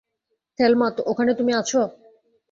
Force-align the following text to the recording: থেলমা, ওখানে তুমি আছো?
থেলমা, 0.59 0.87
ওখানে 1.05 1.31
তুমি 1.33 1.51
আছো? 1.53 1.81